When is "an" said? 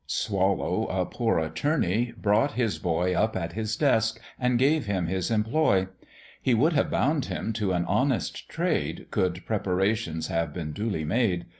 7.73-7.85